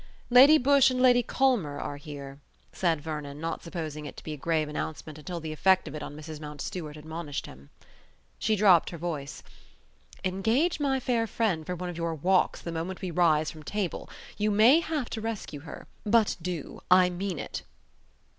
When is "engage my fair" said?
10.25-11.27